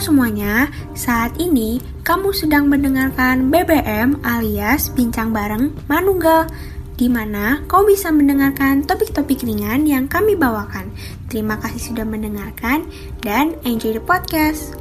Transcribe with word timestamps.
semuanya, 0.00 0.72
saat 0.96 1.36
ini 1.36 1.78
kamu 2.08 2.32
sedang 2.32 2.72
mendengarkan 2.72 3.52
BBM 3.52 4.16
alias 4.24 4.88
Bincang 4.88 5.36
Bareng 5.36 5.76
Manunggal 5.92 6.48
di 6.96 7.08
mana 7.08 7.60
kau 7.68 7.84
bisa 7.84 8.08
mendengarkan 8.08 8.84
topik-topik 8.84 9.44
ringan 9.44 9.84
yang 9.84 10.08
kami 10.08 10.36
bawakan. 10.36 10.88
Terima 11.28 11.60
kasih 11.60 11.92
sudah 11.92 12.08
mendengarkan 12.08 12.88
dan 13.20 13.56
enjoy 13.68 13.92
the 13.92 14.04
podcast. 14.04 14.79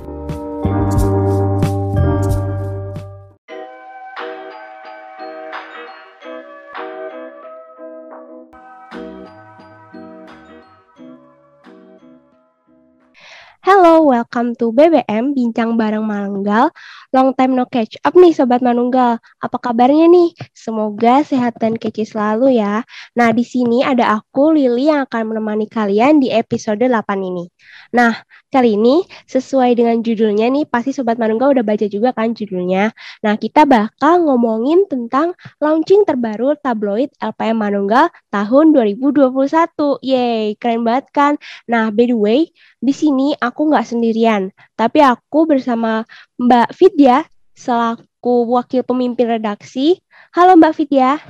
Welcome 14.30 14.54
to 14.54 14.70
BBM 14.70 15.34
Bincang 15.34 15.74
Bareng 15.74 16.06
Manunggal. 16.06 16.70
Long 17.10 17.34
time 17.34 17.58
no 17.58 17.66
catch 17.66 17.98
up 18.06 18.14
nih 18.14 18.30
Sobat 18.30 18.62
Manunggal. 18.62 19.18
Apa 19.42 19.58
kabarnya 19.58 20.06
nih? 20.06 20.38
Semoga 20.54 21.26
sehat 21.26 21.58
dan 21.58 21.74
kece 21.74 22.06
selalu 22.06 22.62
ya. 22.62 22.86
Nah, 23.18 23.34
di 23.34 23.42
sini 23.42 23.82
ada 23.82 24.22
aku 24.22 24.54
Lili 24.54 24.86
yang 24.86 25.10
akan 25.10 25.34
menemani 25.34 25.66
kalian 25.66 26.22
di 26.22 26.30
episode 26.30 26.78
8 26.78 27.26
ini. 27.26 27.50
Nah, 27.90 28.22
kali 28.54 28.78
ini 28.78 29.02
sesuai 29.26 29.74
dengan 29.74 29.98
judulnya 30.06 30.46
nih, 30.54 30.70
pasti 30.70 30.94
Sobat 30.94 31.18
Manunggal 31.18 31.58
udah 31.58 31.66
baca 31.66 31.90
juga 31.90 32.14
kan 32.14 32.38
judulnya. 32.38 32.94
Nah, 33.26 33.34
kita 33.34 33.66
bakal 33.66 34.30
ngomongin 34.30 34.86
tentang 34.86 35.34
launching 35.58 36.06
terbaru 36.06 36.54
tabloid 36.62 37.10
LPM 37.18 37.66
Manunggal 37.66 38.14
tahun 38.30 38.78
2021. 38.78 39.98
Yeay, 40.06 40.54
keren 40.62 40.86
banget 40.86 41.10
kan? 41.10 41.34
Nah, 41.66 41.90
by 41.90 42.06
the 42.06 42.14
way, 42.14 42.54
di 42.78 42.94
sini 42.94 43.34
aku 43.34 43.74
nggak 43.74 43.90
sendirian, 44.20 44.52
tapi 44.76 45.00
aku 45.00 45.48
bersama 45.48 46.04
Mbak 46.36 46.76
Vidya 46.76 47.24
selaku 47.56 48.52
wakil 48.52 48.84
pemimpin 48.84 49.40
redaksi. 49.40 50.04
Halo 50.36 50.60
Mbak 50.60 50.76
Vidya. 50.76 51.24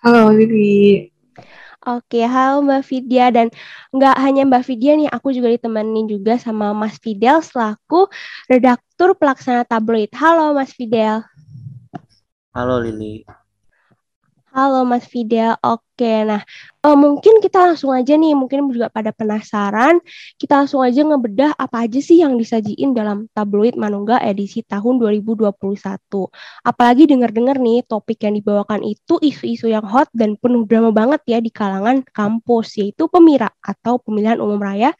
Halo 0.00 0.32
Vivi. 0.32 1.12
Oke, 1.86 2.24
halo 2.24 2.64
Mbak 2.64 2.82
Vidya 2.88 3.28
dan 3.28 3.52
nggak 3.92 4.16
hanya 4.16 4.42
Mbak 4.48 4.64
Vidya 4.64 4.92
nih, 4.96 5.08
aku 5.12 5.36
juga 5.36 5.52
ditemenin 5.52 6.08
juga 6.08 6.40
sama 6.40 6.72
Mas 6.72 6.96
Fidel 6.98 7.44
selaku 7.44 8.08
redaktur 8.48 9.12
pelaksana 9.14 9.68
tabloid. 9.68 10.10
Halo 10.16 10.56
Mas 10.56 10.72
Fidel. 10.72 11.20
Halo 12.56 12.80
Lili. 12.80 13.22
Halo 14.56 14.88
Mas 14.88 15.04
Fidel. 15.04 15.52
Oke, 15.60 16.24
nah 16.24 16.40
uh, 16.80 16.96
mungkin 16.96 17.44
kita 17.44 17.60
langsung 17.60 17.92
aja 17.92 18.16
nih, 18.16 18.32
mungkin 18.32 18.72
juga 18.72 18.88
pada 18.88 19.12
penasaran, 19.12 20.00
kita 20.40 20.64
langsung 20.64 20.80
aja 20.80 21.04
ngebedah 21.04 21.52
apa 21.60 21.84
aja 21.84 22.00
sih 22.00 22.24
yang 22.24 22.40
disajiin 22.40 22.96
dalam 22.96 23.28
tabloid 23.36 23.76
Manungga 23.76 24.16
edisi 24.24 24.64
tahun 24.64 24.96
2021. 24.96 25.52
Apalagi 26.64 27.04
dengar-dengar 27.04 27.60
nih 27.60 27.84
topik 27.84 28.24
yang 28.24 28.32
dibawakan 28.40 28.80
itu 28.80 29.20
isu-isu 29.20 29.68
yang 29.68 29.84
hot 29.84 30.08
dan 30.16 30.40
penuh 30.40 30.64
drama 30.64 30.88
banget 30.88 31.20
ya 31.28 31.38
di 31.44 31.52
kalangan 31.52 32.00
kampus, 32.08 32.80
yaitu 32.80 33.12
pemira 33.12 33.52
atau 33.60 34.00
pemilihan 34.00 34.40
umum 34.40 34.56
raya 34.56 34.96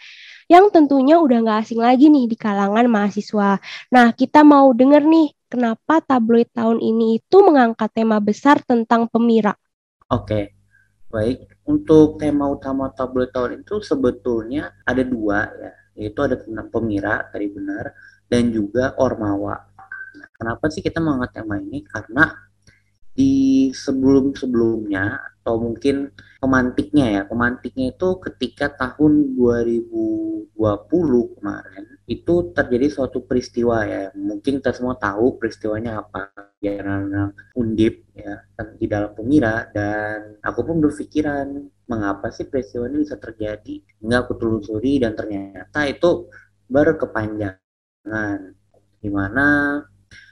yang 0.47 0.71
tentunya 0.71 1.19
udah 1.19 1.43
nggak 1.43 1.59
asing 1.67 1.81
lagi 1.83 2.07
nih 2.07 2.29
di 2.31 2.37
kalangan 2.39 2.87
mahasiswa. 2.87 3.59
Nah, 3.91 4.13
kita 4.15 4.47
mau 4.47 4.71
denger 4.77 5.03
nih 5.03 5.33
kenapa 5.47 6.03
tabloid 6.05 6.51
tahun 6.55 6.79
ini 6.83 7.23
itu 7.23 7.37
mengangkat 7.43 7.91
tema 7.95 8.23
besar 8.23 8.63
tentang 8.63 9.11
pemira. 9.11 9.55
Oke, 10.13 10.55
baik. 11.11 11.67
Untuk 11.67 12.23
tema 12.23 12.47
utama 12.47 12.95
tabloid 12.95 13.35
tahun 13.35 13.67
itu 13.67 13.83
sebetulnya 13.83 14.71
ada 14.87 15.03
dua 15.03 15.51
ya, 15.51 15.73
yaitu 15.99 16.21
ada 16.23 16.39
tentang 16.39 16.71
pemira 16.71 17.27
tadi 17.33 17.51
benar 17.51 17.91
dan 18.31 18.55
juga 18.55 18.95
ormawa. 19.01 19.57
Nah, 20.17 20.29
kenapa 20.31 20.71
sih 20.71 20.83
kita 20.83 21.03
mengangkat 21.03 21.43
tema 21.43 21.59
ini? 21.59 21.83
Karena 21.83 22.46
di 23.17 23.73
sebelum-sebelumnya 23.73 25.05
atau 25.41 25.57
mungkin 25.57 26.13
pemantiknya 26.37 27.07
ya, 27.17 27.23
pemantiknya 27.25 27.97
itu 27.97 28.21
ketika 28.21 28.69
tahun 28.77 29.35
2020 29.41 30.53
kemarin 31.41 31.85
itu 32.07 32.35
terjadi 32.53 32.87
suatu 32.93 33.25
peristiwa 33.25 33.83
ya, 33.89 34.13
mungkin 34.15 34.61
kita 34.61 34.77
semua 34.77 34.95
tahu 35.01 35.41
peristiwanya 35.41 36.05
apa. 36.05 36.31
Ya 36.57 36.81
undip 37.53 38.09
ya 38.17 38.43
di 38.81 38.89
dalam 38.89 39.13
pemira 39.13 39.69
dan 39.71 40.41
aku 40.41 40.65
pun 40.65 40.81
berpikiran 40.81 41.69
mengapa 41.87 42.33
sih 42.33 42.49
peristiwa 42.49 42.89
ini 42.91 43.05
bisa 43.05 43.21
terjadi? 43.21 43.77
Enggak 44.03 44.21
aku 44.27 44.35
telusuri 44.41 44.99
dan 44.99 45.13
ternyata 45.15 45.85
itu 45.87 46.27
berkepanjangan. 46.67 48.39
Di 48.99 49.11
mana 49.13 49.79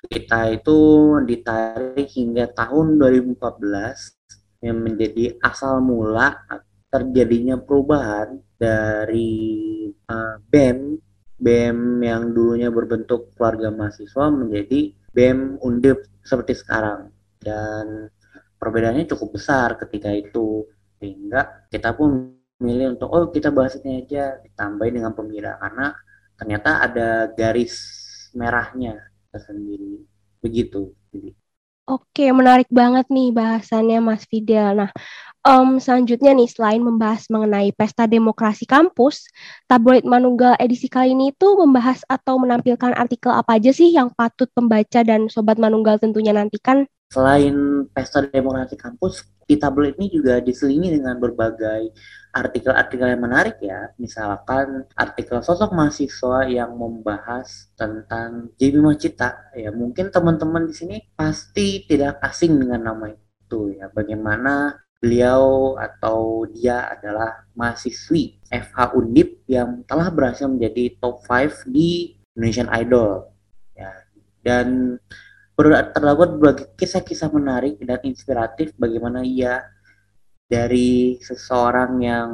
kita 0.08 0.52
itu 0.52 0.78
ditarik 1.24 2.08
hingga 2.12 2.52
tahun 2.52 3.00
2014 3.00 4.64
yang 4.64 4.78
menjadi 4.80 5.36
asal 5.44 5.80
mula 5.84 6.36
terjadinya 6.88 7.58
perubahan 7.60 8.38
dari 8.56 9.52
uh, 10.08 10.36
BEM 10.48 11.00
BEM 11.44 12.00
yang 12.00 12.30
dulunya 12.30 12.70
berbentuk 12.70 13.34
keluarga 13.34 13.68
mahasiswa 13.68 14.30
menjadi 14.30 14.94
BEM 15.12 15.60
Undip 15.60 16.06
seperti 16.24 16.56
sekarang. 16.56 17.10
Dan 17.36 18.08
perbedaannya 18.56 19.04
cukup 19.10 19.36
besar 19.36 19.76
ketika 19.76 20.08
itu 20.08 20.64
sehingga 20.96 21.68
kita 21.68 21.92
pun 21.92 22.32
memilih 22.62 22.96
untuk 22.96 23.12
oh 23.12 23.28
kita 23.28 23.52
bahas 23.52 23.76
ini 23.82 24.06
aja 24.06 24.40
ditambahin 24.40 25.02
dengan 25.02 25.12
pemira 25.12 25.58
karena 25.60 25.92
ternyata 26.38 26.70
ada 26.80 27.08
garis 27.34 27.74
merahnya 28.32 28.96
tersendiri 29.34 30.06
begitu 30.38 30.94
jadi 31.10 31.34
Oke, 31.84 32.32
menarik 32.32 32.64
banget 32.72 33.12
nih 33.12 33.28
bahasannya 33.28 34.00
Mas 34.00 34.24
Fidel. 34.24 34.72
Nah, 34.72 34.90
um, 35.44 35.76
selanjutnya 35.76 36.32
nih, 36.32 36.48
selain 36.48 36.80
membahas 36.80 37.28
mengenai 37.28 37.76
pesta 37.76 38.08
demokrasi 38.08 38.64
kampus, 38.64 39.28
tabloid 39.68 40.00
Manunggal 40.08 40.56
edisi 40.56 40.88
kali 40.88 41.12
ini 41.12 41.36
itu 41.36 41.44
membahas 41.60 42.00
atau 42.08 42.40
menampilkan 42.40 42.96
artikel 42.96 43.36
apa 43.36 43.60
aja 43.60 43.68
sih 43.68 43.92
yang 43.92 44.08
patut 44.16 44.48
pembaca 44.56 45.04
dan 45.04 45.28
sobat 45.28 45.60
Manunggal 45.60 46.00
tentunya 46.00 46.32
nantikan? 46.32 46.88
Selain 47.12 47.84
pesta 47.92 48.24
demokrasi 48.24 48.80
kampus, 48.80 49.28
di 49.44 49.60
tabloid 49.60 50.00
ini 50.00 50.08
juga 50.08 50.40
diselingi 50.40 50.88
dengan 50.88 51.20
berbagai 51.20 51.92
artikel-artikel 52.34 53.06
yang 53.06 53.22
menarik 53.22 53.62
ya. 53.62 53.94
Misalkan 53.96 54.90
artikel 54.98 55.38
sosok 55.38 55.70
mahasiswa 55.70 56.50
yang 56.50 56.74
membahas 56.74 57.70
tentang 57.78 58.50
Jamie 58.58 58.82
Macita. 58.82 59.54
Ya, 59.54 59.70
mungkin 59.70 60.10
teman-teman 60.10 60.66
di 60.66 60.74
sini 60.74 60.96
pasti 61.14 61.86
tidak 61.86 62.18
asing 62.26 62.58
dengan 62.58 62.90
nama 62.90 63.14
itu 63.14 63.78
ya. 63.78 63.86
Bagaimana 63.94 64.74
beliau 64.98 65.76
atau 65.78 66.48
dia 66.50 66.90
adalah 66.90 67.46
mahasiswi 67.54 68.40
FH 68.50 68.98
Undip 68.98 69.46
yang 69.46 69.86
telah 69.86 70.10
berhasil 70.10 70.50
menjadi 70.50 70.98
top 70.98 71.22
5 71.30 71.70
di 71.70 72.18
Indonesian 72.34 72.72
Idol. 72.74 73.30
Ya. 73.78 73.92
Dan 74.42 74.98
terdapat 75.54 76.34
berbagai 76.34 76.66
kisah-kisah 76.74 77.30
menarik 77.30 77.78
dan 77.78 78.02
inspiratif 78.02 78.74
bagaimana 78.74 79.22
ia 79.22 79.62
dari 80.54 81.18
seseorang 81.18 81.98
yang 81.98 82.30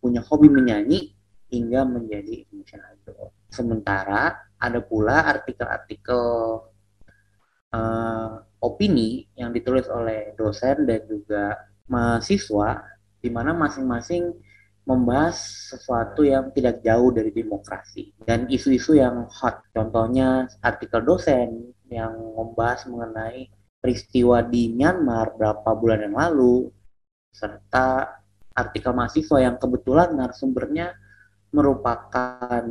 punya 0.00 0.24
hobi 0.24 0.48
menyanyi 0.48 1.12
hingga 1.52 1.84
menjadi 1.84 2.48
Indonesian 2.48 2.80
Idol. 2.96 3.28
Sementara 3.52 4.40
ada 4.56 4.80
pula 4.80 5.20
artikel-artikel 5.36 6.24
uh, 7.76 8.30
opini 8.64 9.28
yang 9.36 9.52
ditulis 9.52 9.84
oleh 9.92 10.32
dosen 10.32 10.88
dan 10.88 11.04
juga 11.04 11.60
mahasiswa 11.92 12.88
di 13.20 13.28
mana 13.28 13.52
masing-masing 13.52 14.32
membahas 14.86 15.36
sesuatu 15.74 16.22
yang 16.22 16.54
tidak 16.54 16.80
jauh 16.80 17.10
dari 17.10 17.34
demokrasi 17.34 18.16
dan 18.22 18.46
isu-isu 18.48 18.96
yang 18.96 19.26
hot. 19.28 19.60
Contohnya 19.74 20.46
artikel 20.62 21.02
dosen 21.02 21.74
yang 21.90 22.14
membahas 22.14 22.86
mengenai 22.86 23.50
peristiwa 23.82 24.46
di 24.46 24.70
Myanmar 24.72 25.34
berapa 25.34 25.70
bulan 25.74 26.06
yang 26.06 26.16
lalu, 26.16 26.70
serta 27.36 28.16
artikel 28.56 28.96
mahasiswa 28.96 29.36
yang 29.44 29.60
kebetulan 29.60 30.16
narasumbernya 30.16 30.96
merupakan 31.52 32.64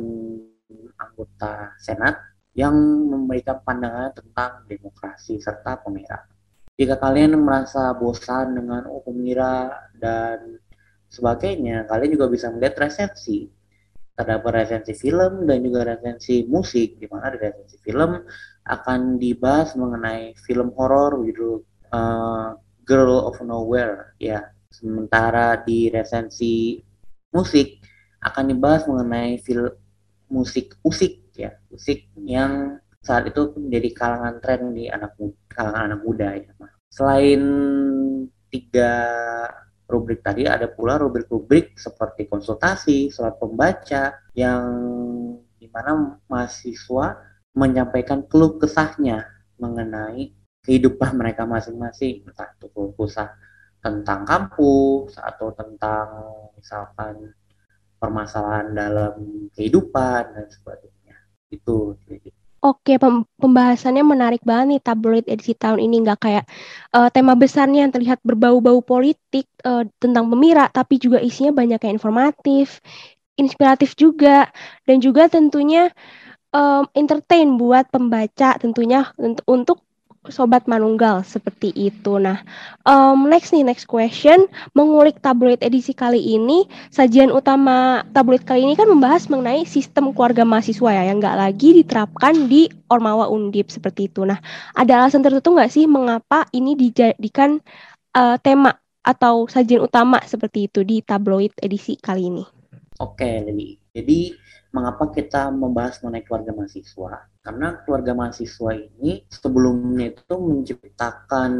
anggota 0.98 1.78
Senat 1.78 2.18
yang 2.58 2.74
memberikan 3.06 3.62
pandangan 3.62 4.10
tentang 4.16 4.66
demokrasi 4.66 5.38
serta 5.38 5.78
pemerah. 5.78 6.26
Jika 6.74 6.98
kalian 6.98 7.38
merasa 7.38 7.94
bosan 7.94 8.58
dengan 8.58 8.90
oh, 8.90 9.00
pemirsa 9.06 9.70
dan 9.96 10.58
sebagainya, 11.08 11.86
kalian 11.86 12.18
juga 12.18 12.26
bisa 12.26 12.50
melihat 12.50 12.90
resensi 12.90 13.46
terdapat 14.16 14.64
resensi 14.64 14.96
film 14.96 15.44
dan 15.44 15.60
juga 15.60 15.84
resensi 15.84 16.48
musik 16.48 16.96
di 16.96 17.04
mana 17.04 17.36
di 17.36 17.38
resensi 17.38 17.76
film 17.84 18.16
akan 18.64 19.20
dibahas 19.20 19.76
mengenai 19.76 20.32
film 20.40 20.72
horor 20.72 21.20
judul 21.20 21.60
uh, 21.92 22.56
Girl 22.88 23.28
of 23.28 23.36
Nowhere 23.44 24.16
ya 24.16 24.55
sementara 24.70 25.60
di 25.62 25.88
resensi 25.90 26.80
musik 27.32 27.82
akan 28.22 28.44
dibahas 28.50 28.88
mengenai 28.88 29.38
film 29.42 29.70
musik 30.32 30.78
usik 30.82 31.30
ya. 31.36 31.54
Musik 31.70 32.10
yang 32.18 32.80
saat 33.02 33.30
itu 33.30 33.54
menjadi 33.54 33.88
kalangan 33.94 34.34
tren 34.42 34.74
di 34.74 34.90
anak 34.90 35.14
kalangan 35.46 35.94
anak 35.94 36.00
muda 36.02 36.28
ya. 36.34 36.50
Selain 36.90 37.42
tiga 38.50 38.92
rubrik 39.86 40.26
tadi 40.26 40.50
ada 40.50 40.66
pula 40.66 40.98
rubrik-rubrik 40.98 41.78
seperti 41.78 42.26
konsultasi, 42.26 43.14
surat 43.14 43.38
pembaca 43.38 44.18
yang 44.34 44.66
di 45.54 45.70
mana 45.70 46.18
mahasiswa 46.26 47.22
menyampaikan 47.54 48.26
keluh 48.26 48.58
kesahnya 48.58 49.22
mengenai 49.56 50.34
kehidupan 50.66 51.14
mereka 51.14 51.46
masing-masing, 51.46 52.26
entah 52.26 52.50
itu 52.58 52.66
keluh 52.74 52.92
kesah 52.98 53.30
tentang 53.86 54.26
kampus 54.26 55.14
atau 55.22 55.54
tentang 55.54 56.06
misalkan 56.58 57.30
permasalahan 58.02 58.74
dalam 58.74 59.14
kehidupan 59.54 60.34
dan 60.34 60.46
sebagainya. 60.50 61.14
Itu. 61.54 61.94
Jadi. 62.02 62.34
Oke, 62.66 62.98
pembahasannya 63.38 64.02
menarik 64.02 64.42
banget 64.42 64.66
nih 64.66 64.82
tabloid 64.82 65.26
edisi 65.30 65.54
tahun 65.54 65.78
ini 65.86 66.02
nggak 66.02 66.18
kayak 66.18 66.44
uh, 66.90 67.06
tema 67.14 67.38
besarnya 67.38 67.86
yang 67.86 67.94
terlihat 67.94 68.18
berbau-bau 68.26 68.82
politik 68.82 69.46
uh, 69.62 69.86
tentang 70.02 70.26
pemira, 70.26 70.66
tapi 70.74 70.98
juga 70.98 71.22
isinya 71.22 71.54
banyak 71.54 71.78
yang 71.78 71.94
informatif, 71.94 72.82
inspiratif 73.38 73.94
juga, 73.94 74.50
dan 74.82 74.98
juga 74.98 75.30
tentunya 75.30 75.94
um, 76.50 76.90
entertain 76.90 77.54
buat 77.54 77.86
pembaca 77.86 78.58
tentunya 78.58 79.14
untuk 79.46 79.85
sobat 80.28 80.64
manunggal 80.70 81.22
seperti 81.26 81.70
itu. 81.74 82.18
Nah, 82.18 82.42
um, 82.86 83.26
next 83.26 83.50
nih 83.54 83.66
next 83.66 83.86
question 83.90 84.46
mengulik 84.72 85.18
tabloid 85.22 85.62
edisi 85.62 85.92
kali 85.92 86.18
ini 86.18 86.66
sajian 86.90 87.32
utama 87.34 88.06
tabloid 88.12 88.42
kali 88.44 88.66
ini 88.66 88.74
kan 88.74 88.90
membahas 88.90 89.26
mengenai 89.26 89.66
sistem 89.66 90.10
keluarga 90.12 90.42
mahasiswa 90.46 90.90
ya 90.92 91.02
yang 91.10 91.18
nggak 91.18 91.38
lagi 91.38 91.68
diterapkan 91.82 92.46
di 92.46 92.70
Ormawa 92.86 93.26
Undip 93.30 93.70
seperti 93.70 94.10
itu. 94.10 94.22
Nah, 94.26 94.38
ada 94.74 95.04
alasan 95.04 95.22
tertentu 95.22 95.54
nggak 95.54 95.72
sih 95.72 95.84
mengapa 95.90 96.46
ini 96.54 96.78
dijadikan 96.78 97.58
uh, 98.14 98.36
tema 98.38 98.74
atau 99.06 99.46
sajian 99.46 99.86
utama 99.86 100.18
seperti 100.26 100.66
itu 100.66 100.82
di 100.82 100.98
tabloid 100.98 101.54
edisi 101.62 101.94
kali 101.94 102.26
ini? 102.26 102.44
Oke, 102.98 103.44
Lili. 103.46 103.78
Jadi 103.94 104.34
mengapa 104.74 105.08
kita 105.14 105.48
membahas 105.54 106.02
mengenai 106.02 106.26
keluarga 106.26 106.50
mahasiswa? 106.52 107.35
Karena 107.46 107.78
keluarga 107.86 108.10
mahasiswa 108.10 108.74
ini 108.74 109.22
sebelumnya 109.30 110.10
itu 110.10 110.34
menciptakan 110.34 111.52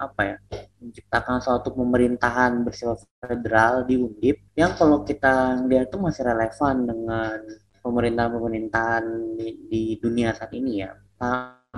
apa 0.00 0.20
ya? 0.24 0.36
Menciptakan 0.80 1.44
suatu 1.44 1.76
pemerintahan 1.76 2.64
bersifat 2.64 3.04
federal 3.20 3.84
di 3.84 4.00
Undip 4.00 4.40
yang 4.56 4.72
kalau 4.80 5.04
kita 5.04 5.60
lihat 5.68 5.92
itu 5.92 6.00
masih 6.00 6.24
relevan 6.24 6.88
dengan 6.88 7.36
pemerintahan-pemerintahan 7.84 9.04
di, 9.36 9.48
di 9.68 9.82
dunia 10.00 10.32
saat 10.32 10.56
ini 10.56 10.80
ya. 10.80 10.96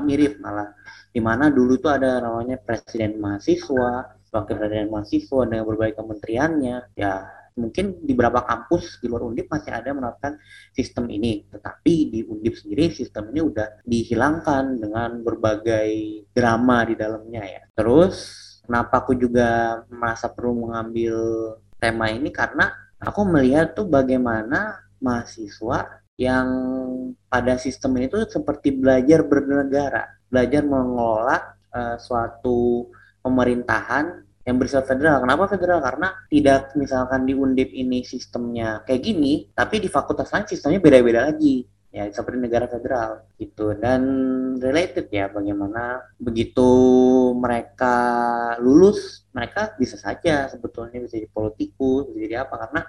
Mirip 0.06 0.38
malah. 0.38 0.70
Di 1.10 1.18
mana 1.18 1.50
dulu 1.50 1.82
itu 1.82 1.90
ada 1.90 2.22
namanya 2.22 2.62
presiden 2.62 3.18
mahasiswa, 3.18 4.14
wakil 4.30 4.54
presiden 4.54 4.86
mahasiswa 4.86 5.40
dengan 5.50 5.66
berbagai 5.66 5.98
kementeriannya, 5.98 6.94
ya 6.94 7.26
mungkin 7.56 8.04
di 8.04 8.12
beberapa 8.12 8.44
kampus 8.44 9.00
di 9.00 9.08
luar 9.08 9.26
Undip 9.26 9.48
masih 9.48 9.72
ada 9.72 9.88
menerapkan 9.96 10.36
sistem 10.76 11.08
ini, 11.08 11.48
tetapi 11.48 11.94
di 12.12 12.20
Undip 12.28 12.54
sendiri 12.60 12.92
sistem 12.92 13.32
ini 13.32 13.40
udah 13.40 13.80
dihilangkan 13.82 14.76
dengan 14.76 15.24
berbagai 15.24 15.90
drama 16.36 16.84
di 16.84 16.94
dalamnya 16.94 17.42
ya. 17.42 17.62
Terus 17.72 18.14
kenapa 18.68 19.02
aku 19.02 19.16
juga 19.16 19.80
merasa 19.88 20.28
perlu 20.28 20.68
mengambil 20.68 21.16
tema 21.80 22.12
ini 22.12 22.28
karena 22.28 22.72
aku 23.00 23.24
melihat 23.24 23.72
tuh 23.72 23.88
bagaimana 23.88 24.84
mahasiswa 25.00 26.04
yang 26.16 26.48
pada 27.28 27.60
sistem 27.60 27.96
ini 28.00 28.08
tuh 28.08 28.24
seperti 28.28 28.72
belajar 28.72 29.24
bernegara, 29.24 30.04
belajar 30.28 30.64
mengelola 30.64 31.56
uh, 31.72 31.96
suatu 32.00 32.88
pemerintahan 33.20 34.25
yang 34.46 34.56
bersifat 34.62 34.86
federal. 34.86 35.18
Kenapa 35.18 35.50
federal? 35.50 35.82
Karena 35.82 36.08
tidak 36.30 36.72
misalkan 36.78 37.26
di 37.26 37.34
Undip 37.34 37.74
ini 37.74 38.06
sistemnya 38.06 38.86
kayak 38.86 39.02
gini, 39.02 39.50
tapi 39.50 39.82
di 39.82 39.90
fakultas 39.90 40.30
lain 40.30 40.46
sistemnya 40.46 40.78
beda-beda 40.78 41.26
lagi. 41.26 41.66
Ya, 41.96 42.04
seperti 42.12 42.36
negara 42.36 42.68
federal 42.68 43.24
gitu. 43.40 43.72
Dan 43.72 44.02
related 44.60 45.08
ya 45.08 45.32
bagaimana 45.32 46.04
begitu 46.20 46.68
mereka 47.32 47.96
lulus, 48.60 49.24
mereka 49.32 49.72
bisa 49.80 49.96
saja 49.96 50.44
sebetulnya 50.46 51.00
bisa 51.00 51.16
jadi 51.16 51.30
politikus, 51.32 52.12
bisa 52.12 52.20
jadi 52.20 52.36
apa 52.44 52.54
karena 52.68 52.84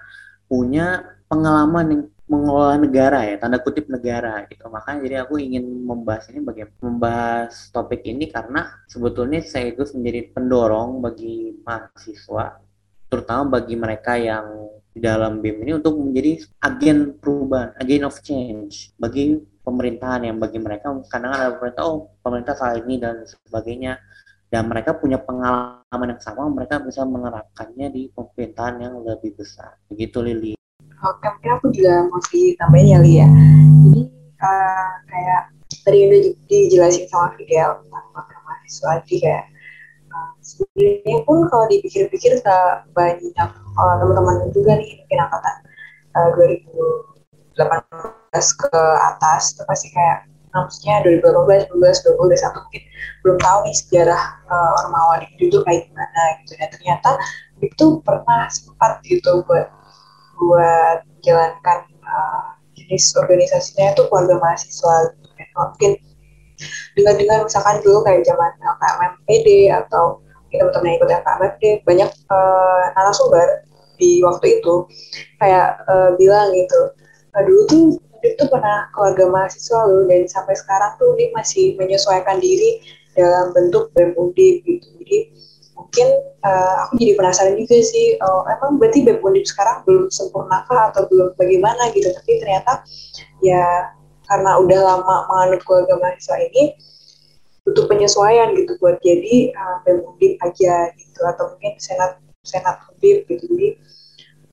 punya 0.48 1.04
pengalaman 1.28 1.86
yang 1.92 2.02
mengelola 2.28 2.76
negara 2.76 3.24
ya 3.24 3.40
tanda 3.40 3.56
kutip 3.56 3.88
negara 3.88 4.44
gitu. 4.52 4.68
Makanya 4.68 4.98
jadi 5.00 5.16
aku 5.24 5.40
ingin 5.40 5.64
membahas 5.64 6.28
ini 6.28 6.44
bagaimana 6.44 6.76
membahas 6.84 7.72
topik 7.72 8.04
ini 8.04 8.28
karena 8.28 8.68
sebetulnya 8.84 9.40
saya 9.40 9.72
itu 9.72 9.84
menjadi 9.96 10.36
pendorong 10.36 11.00
bagi 11.00 11.56
mahasiswa 11.64 12.60
terutama 13.08 13.56
bagi 13.56 13.74
mereka 13.74 14.20
yang 14.20 14.68
di 14.92 15.00
dalam 15.00 15.40
BIM 15.40 15.64
ini 15.64 15.72
untuk 15.80 15.96
menjadi 15.96 16.44
agen 16.60 17.16
perubahan 17.16 17.72
agen 17.80 18.04
of 18.04 18.20
change 18.20 18.92
bagi 19.00 19.40
pemerintahan 19.64 20.28
yang 20.28 20.36
bagi 20.36 20.60
mereka. 20.60 20.92
Kadang 21.08 21.32
ada 21.32 21.56
pemerintah 21.56 21.84
oh 21.88 22.12
pemerintah 22.20 22.54
saat 22.56 22.84
ini 22.84 23.00
dan 23.00 23.24
sebagainya 23.24 24.00
dan 24.48 24.64
mereka 24.68 24.96
punya 24.96 25.20
pengalaman 25.20 26.16
yang 26.16 26.22
sama 26.24 26.48
mereka 26.48 26.80
bisa 26.80 27.04
menerapkannya 27.04 27.88
di 27.92 28.02
pemerintahan 28.12 28.80
yang 28.80 28.94
lebih 29.04 29.36
besar 29.36 29.76
begitu 29.88 30.24
Lili 30.24 30.58
Oke, 30.98 31.30
mungkin 31.30 31.50
aku 31.54 31.66
juga 31.70 32.10
mau 32.10 32.18
ditambahin 32.18 32.90
ya, 32.90 32.98
Lia. 32.98 33.28
Jadi, 33.86 34.02
uh, 34.42 34.90
kayak 35.06 35.42
tadi 35.86 35.98
udah 36.10 36.20
dijelasin 36.50 37.06
sama 37.06 37.38
Fidel 37.38 37.78
tentang 37.86 38.06
program 38.10 38.42
mahasiswa, 38.42 38.92
jadi 39.06 39.16
kayak 39.22 39.44
uh, 40.10 40.30
sebenarnya 40.42 41.18
pun 41.22 41.46
kalau 41.46 41.64
dipikir-pikir 41.70 42.42
banyak 42.98 43.50
uh, 43.78 43.94
teman-teman 44.02 44.50
juga 44.50 44.74
nih 44.74 44.98
mungkin 44.98 45.18
angkatan 45.22 45.56
uh, 46.18 46.28
2018 46.34 47.62
ke 48.66 48.82
atas 49.14 49.54
itu 49.54 49.62
pasti 49.70 49.88
kayak 49.94 50.26
maksudnya 50.52 51.04
2018, 51.04 51.72
2019, 51.76 52.16
2021 52.16 52.64
mungkin 52.64 52.82
belum 53.24 53.36
tahu 53.42 53.58
nih 53.68 53.76
sejarah 53.76 54.22
uh, 54.48 54.78
Ormawa 54.84 55.14
itu 55.38 55.58
kayak 55.64 55.90
gimana 55.90 56.22
gitu 56.42 56.52
dan 56.56 56.68
ternyata 56.72 57.10
itu 57.60 57.86
pernah 58.06 58.46
sempat 58.48 59.02
gitu 59.04 59.42
buat 59.44 59.68
buat 60.38 60.98
menjalankan 61.18 61.78
uh, 62.06 62.54
jenis 62.78 63.12
organisasinya 63.18 63.92
itu 63.92 64.02
keluarga 64.06 64.38
mahasiswa 64.38 64.94
gitu 65.18 65.28
kan. 65.34 65.48
Mungkin 65.74 65.92
dengan 66.94 67.14
dengan 67.18 67.38
misalkan 67.46 67.78
dulu 67.82 68.02
kayak 68.02 68.26
zaman 68.26 68.50
LKMPD 68.58 69.70
atau 69.70 70.22
kita 70.48 70.64
teman-teman 70.72 70.96
ikut 70.98 71.10
LKMPD 71.10 71.62
banyak 71.84 72.10
uh, 72.32 72.82
narasumber 72.96 73.66
di 73.98 74.22
waktu 74.22 74.62
itu 74.62 74.86
kayak 75.42 75.82
uh, 75.90 76.14
bilang 76.16 76.54
gitu 76.54 76.80
uh, 77.34 77.42
dulu 77.42 77.60
tuh 77.66 77.84
dia 78.22 78.34
tuh 78.34 78.48
pernah 78.50 78.90
keluarga 78.94 79.24
mahasiswa 79.30 79.80
loh 79.86 80.04
dan 80.06 80.26
sampai 80.26 80.54
sekarang 80.58 80.92
tuh 80.98 81.14
dia 81.14 81.30
masih 81.34 81.78
menyesuaikan 81.78 82.42
diri 82.42 82.82
dalam 83.18 83.50
bentuk 83.50 83.90
BEM 83.94 84.14
gitu. 84.36 84.86
Jadi 85.02 85.18
mungkin 85.74 86.08
uh, 86.42 86.74
aku 86.86 86.98
jadi 86.98 87.14
penasaran 87.18 87.54
juga 87.58 87.78
sih 87.82 88.18
oh, 88.22 88.46
emang 88.46 88.78
berarti 88.78 89.02
BEM 89.06 89.18
Undip 89.22 89.46
sekarang 89.46 89.82
belum 89.86 90.10
sempurna 90.10 90.62
kah 90.70 90.94
atau 90.94 91.06
belum 91.10 91.34
bagaimana 91.34 91.90
gitu. 91.94 92.10
Tapi 92.14 92.38
ternyata 92.38 92.86
ya 93.42 93.94
karena 94.28 94.60
udah 94.60 94.80
lama 94.84 95.14
menganut 95.30 95.62
keluarga 95.66 95.94
mahasiswa 95.98 96.36
ini 96.52 96.78
butuh 97.66 97.84
penyesuaian 97.90 98.54
gitu 98.54 98.78
buat 98.78 99.02
jadi 99.02 99.54
uh, 99.54 99.76
BEM 99.82 100.38
aja 100.42 100.74
gitu. 100.94 101.20
Atau 101.26 101.54
mungkin 101.54 101.74
senat 101.82 102.22
senat 102.46 102.78
Undip 102.94 103.26
gitu. 103.26 103.44
Jadi 103.50 103.68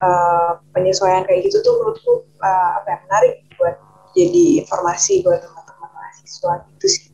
uh, 0.02 0.58
penyesuaian 0.74 1.24
kayak 1.30 1.48
gitu 1.48 1.62
tuh 1.62 1.74
menurutku 1.80 2.14
uh, 2.42 2.70
apa 2.82 2.88
ya 2.90 2.98
menarik 3.08 3.34
buat 3.60 3.76
jadi 4.16 4.64
informasi 4.64 5.24
buat 5.26 5.44
teman-teman 5.44 5.90
mahasiswa 5.92 6.54
gitu 6.76 6.88
sih 6.88 7.06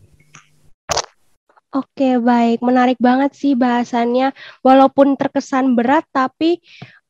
Oke, 1.72 2.20
baik. 2.20 2.60
Menarik 2.60 3.00
banget 3.00 3.32
sih 3.32 3.56
bahasannya. 3.56 4.36
Walaupun 4.60 5.16
terkesan 5.16 5.72
berat, 5.72 6.04
tapi 6.12 6.60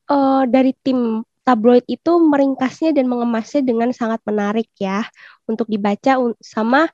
uh, 0.06 0.46
dari 0.46 0.70
tim 0.86 1.26
tabloid 1.42 1.82
itu 1.90 2.22
meringkasnya 2.22 2.94
dan 2.94 3.10
mengemasnya 3.10 3.66
dengan 3.66 3.90
sangat 3.90 4.22
menarik 4.22 4.70
ya 4.78 5.02
untuk 5.50 5.66
dibaca 5.66 6.14
sama 6.38 6.86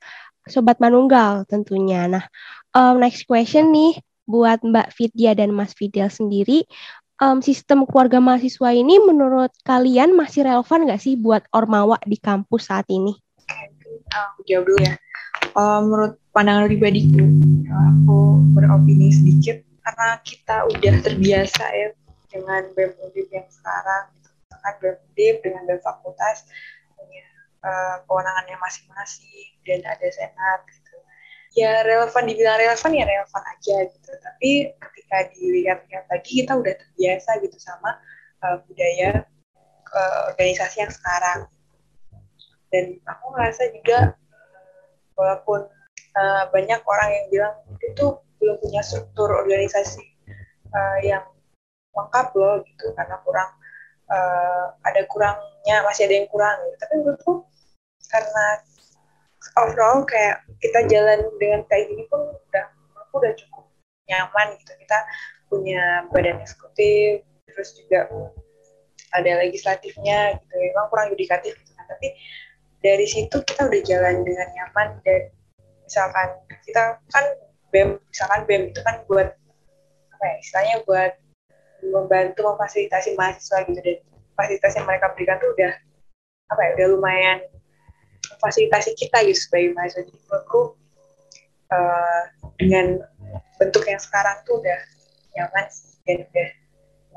sobat 0.49 0.81
manunggal 0.81 1.45
tentunya. 1.45 2.09
Nah, 2.09 2.25
um, 2.73 2.97
next 2.97 3.29
question 3.29 3.69
nih 3.69 4.01
buat 4.29 4.61
Mbak 4.61 4.93
Vidya 4.97 5.37
dan 5.37 5.53
Mas 5.53 5.77
Fidel 5.77 6.09
sendiri. 6.09 6.65
Um, 7.19 7.43
sistem 7.43 7.83
keluarga 7.83 8.23
mahasiswa 8.23 8.71
ini 8.71 8.95
menurut 9.03 9.51
kalian 9.67 10.15
masih 10.15 10.47
relevan 10.47 10.87
nggak 10.87 11.03
sih 11.03 11.19
buat 11.19 11.43
Ormawa 11.51 11.99
di 12.07 12.15
kampus 12.15 12.71
saat 12.71 12.87
ini? 12.87 13.11
Aku 14.07 14.39
jawab 14.47 14.71
dulu 14.71 14.79
ya. 14.87 14.95
Uh, 15.51 15.83
menurut 15.83 16.13
pandangan 16.31 16.71
pribadiku 16.71 17.19
aku 17.67 18.39
beropini 18.55 19.11
sedikit 19.11 19.59
karena 19.83 20.09
kita 20.23 20.63
udah 20.71 20.93
terbiasa 21.03 21.63
ya 21.75 21.91
dengan 22.31 22.71
BEM 22.71 22.95
yang 23.33 23.47
sekarang 23.51 24.15
kan 24.63 24.73
BEM 24.79 25.35
dengan 25.43 25.67
BEM 25.67 25.81
fakultas 25.83 26.47
punya 26.95 27.25
uh, 27.67 27.99
kewenangannya 28.07 28.55
masing-masing 28.63 29.59
dan 29.67 29.83
ada 29.83 30.07
senat 30.07 30.61
ya 31.57 31.81
relevan 31.81 32.23
dibilang 32.29 32.57
relevan 32.61 32.91
ya 32.93 33.05
relevan 33.05 33.43
aja 33.57 33.75
gitu. 33.89 34.11
Tapi 34.21 34.51
ketika 34.73 35.17
dilihat-lihat 35.33 36.05
lagi 36.09 36.31
kita 36.43 36.53
udah 36.57 36.73
terbiasa 36.77 37.29
gitu 37.41 37.57
sama 37.57 37.97
uh, 38.45 38.57
budaya 38.69 39.25
uh, 39.93 40.19
organisasi 40.33 40.85
yang 40.85 40.93
sekarang. 40.93 41.49
Dan 42.69 43.01
aku 43.09 43.25
ngerasa 43.33 43.63
juga 43.73 44.13
walaupun 45.17 45.65
uh, 46.15 46.43
banyak 46.53 46.79
orang 46.85 47.09
yang 47.09 47.25
bilang 47.33 47.55
itu 47.81 48.05
belum 48.39 48.55
punya 48.61 48.79
struktur 48.85 49.33
organisasi 49.33 50.05
uh, 50.71 50.97
yang 51.03 51.25
lengkap 51.91 52.31
loh 52.37 52.61
gitu 52.63 52.93
karena 52.95 53.17
kurang 53.25 53.49
uh, 54.07 54.65
ada 54.85 55.01
kurangnya 55.09 55.83
masih 55.83 56.07
ada 56.07 56.15
yang 56.23 56.29
kurang 56.29 56.55
gitu. 56.63 56.75
Tapi 56.77 56.93
menurutku 57.01 57.33
karena 58.09 58.45
overall 59.57 60.05
kayak 60.05 60.43
kita 60.59 60.85
jalan 60.91 61.23
dengan 61.41 61.65
kayak 61.71 61.89
gini 61.89 62.03
pun 62.11 62.21
udah 62.29 62.65
aku 63.07 63.23
udah 63.23 63.33
cukup 63.33 63.65
nyaman 64.09 64.47
gitu. 64.61 64.71
Kita 64.77 64.97
punya 65.49 66.05
badan 66.13 66.41
eksekutif 66.43 67.25
terus 67.49 67.69
juga 67.77 68.05
ada 69.17 69.31
legislatifnya 69.41 70.37
gitu. 70.37 70.53
Memang 70.53 70.87
kurang 70.93 71.07
yudikatif 71.13 71.57
gitu 71.57 71.71
kan 71.73 71.85
tapi 71.89 72.13
dari 72.79 73.05
situ 73.09 73.35
kita 73.43 73.67
udah 73.67 73.81
jalan 73.83 74.23
dengan 74.23 74.47
nyaman 74.55 74.87
dan 75.03 75.21
misalkan 75.83 76.29
kita 76.63 77.01
kan 77.11 77.25
BEM 77.73 77.99
misalkan 78.07 78.41
BEM 78.47 78.63
itu 78.71 78.79
kan 78.85 79.03
buat 79.09 79.35
apa 80.15 80.23
ya 80.23 80.35
istilahnya 80.41 80.77
buat 80.85 81.11
membantu 81.79 82.43
memfasilitasi 82.43 83.15
mahasiswa 83.15 83.65
gitu. 83.67 83.79
Dan 83.79 83.97
fasilitas 84.35 84.73
yang 84.75 84.87
mereka 84.87 85.11
berikan 85.15 85.35
tuh 85.41 85.51
udah 85.51 85.73
apa 86.49 86.61
ya 86.65 86.69
udah 86.79 86.87
lumayan 86.95 87.37
fasilitasi 88.39 88.95
kita 88.95 89.25
gitu 89.27 89.39
sebagai 89.39 89.75
mahasiswa 89.75 90.05
jadi 90.05 90.11
menurutku 90.15 90.61
uh, 91.73 92.23
dengan 92.59 92.85
bentuk 93.59 93.83
yang 93.85 94.01
sekarang 94.01 94.37
tuh 94.47 94.59
udah 94.59 94.79
nyaman 95.35 95.65
dan 96.07 96.17
udah 96.25 96.49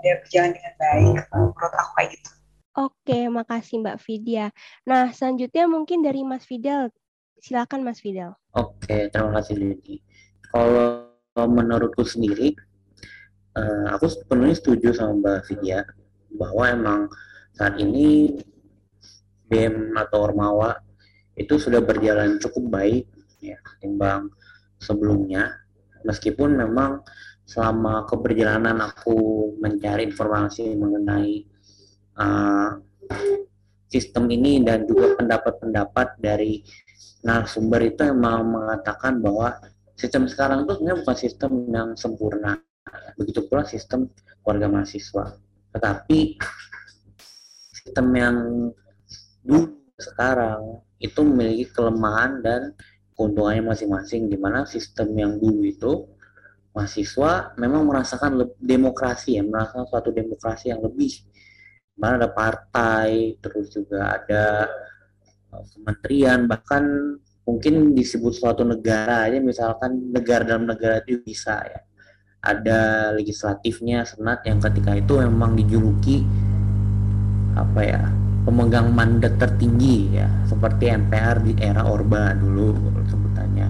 udah 0.02 0.14
berjalan 0.26 0.50
dengan 0.54 0.74
baik 0.78 1.16
menurut 1.30 1.74
aku 1.78 1.92
kayak 1.96 2.10
gitu. 2.18 2.30
Oke, 2.72 3.18
makasih 3.28 3.84
Mbak 3.84 4.00
Vidya. 4.00 4.48
Nah, 4.88 5.12
selanjutnya 5.12 5.68
mungkin 5.68 6.00
dari 6.00 6.24
Mas 6.24 6.48
Fidel. 6.48 6.88
Silakan 7.36 7.84
Mas 7.84 8.00
Fidel. 8.00 8.32
Oke, 8.56 9.12
terima 9.12 9.36
kasih 9.36 9.60
Lidi. 9.60 10.00
Kalau 10.48 11.04
menurutku 11.36 12.00
sendiri, 12.00 12.56
uh, 13.60 13.92
aku 13.92 14.08
sepenuhnya 14.08 14.56
setuju 14.56 14.96
sama 14.96 15.20
Mbak 15.20 15.40
Vidya 15.52 15.84
bahwa 16.32 16.64
emang 16.64 17.00
saat 17.52 17.76
ini 17.76 18.40
BEM 19.52 19.92
atau 19.92 20.32
Ormawa 20.32 20.80
itu 21.36 21.56
sudah 21.56 21.80
berjalan 21.80 22.36
cukup 22.36 22.64
baik 22.68 23.04
ya 23.40 23.58
timbang 23.80 24.28
sebelumnya 24.78 25.50
meskipun 26.04 26.58
memang 26.58 27.02
selama 27.46 28.06
keberjalanan 28.06 28.78
aku 28.80 29.50
mencari 29.58 30.08
informasi 30.08 30.78
mengenai 30.78 31.44
uh, 32.16 32.78
sistem 33.92 34.24
ini 34.32 34.64
dan 34.64 34.88
juga 34.88 35.20
pendapat-pendapat 35.20 36.16
dari 36.16 36.64
narasumber 37.22 37.92
itu 37.92 38.08
emang 38.08 38.48
mengatakan 38.48 39.20
bahwa 39.20 39.52
sistem 39.92 40.24
sekarang 40.24 40.64
itu 40.64 40.80
sebenarnya 40.80 40.98
bukan 41.04 41.16
sistem 41.20 41.52
yang 41.68 41.88
sempurna. 41.94 42.56
Begitu 43.20 43.44
pula 43.46 43.68
sistem 43.68 44.08
keluarga 44.40 44.72
mahasiswa. 44.72 45.36
Tetapi 45.76 46.18
sistem 47.76 48.06
yang 48.16 48.36
dulu 49.44 49.81
sekarang 50.02 50.82
itu 50.98 51.22
memiliki 51.22 51.70
kelemahan 51.70 52.42
dan 52.42 52.74
keuntungannya 53.14 53.70
masing-masing 53.70 54.26
di 54.26 54.36
mana 54.36 54.66
sistem 54.66 55.14
yang 55.14 55.38
dulu 55.38 55.62
itu 55.62 55.92
mahasiswa 56.74 57.54
memang 57.60 57.86
merasakan 57.86 58.42
demokrasi 58.58 59.38
ya 59.38 59.44
merasakan 59.44 59.86
suatu 59.86 60.10
demokrasi 60.10 60.72
yang 60.72 60.80
lebih 60.82 61.22
mana 61.96 62.16
ada 62.16 62.30
partai, 62.32 63.36
terus 63.38 63.68
juga 63.72 64.16
ada 64.16 64.68
uh, 65.52 65.64
kementerian, 65.76 66.48
bahkan 66.48 66.84
mungkin 67.44 67.92
disebut 67.92 68.32
suatu 68.32 68.64
negara 68.64 69.28
aja, 69.28 69.38
misalkan 69.42 70.10
negara 70.10 70.42
dalam 70.46 70.64
negara 70.64 71.04
itu 71.04 71.20
bisa 71.20 71.60
ya. 71.62 71.80
Ada 72.42 73.12
legislatifnya, 73.14 74.02
senat 74.02 74.42
yang 74.42 74.58
ketika 74.58 74.98
itu 74.98 75.14
memang 75.22 75.54
dijuluki 75.54 76.26
apa 77.54 77.80
ya 77.84 78.02
pemegang 78.42 78.90
mandat 78.90 79.38
tertinggi 79.38 80.18
ya. 80.18 80.28
Seperti 80.50 80.90
MPR 80.90 81.42
di 81.42 81.52
era 81.58 81.86
Orba 81.86 82.34
dulu 82.34 82.74
sebutannya. 83.06 83.68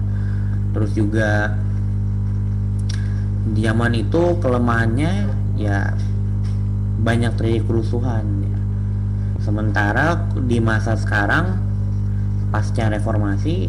Terus 0.73 0.91
juga 0.97 1.53
di 3.53 3.61
zaman 3.61 3.93
itu 3.93 4.39
kelemahannya 4.39 5.11
ya 5.59 5.93
banyak 7.03 7.35
terjadi 7.35 7.61
kerusuhan 7.67 8.23
ya. 8.47 8.59
sementara 9.43 10.23
di 10.47 10.63
masa 10.63 10.95
sekarang 10.95 11.59
pasca 12.47 12.87
reformasi 12.87 13.67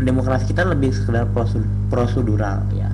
demokrasi 0.00 0.50
kita 0.50 0.64
lebih 0.64 0.90
sekedar 0.90 1.28
prosedural 1.92 2.64
ya. 2.74 2.90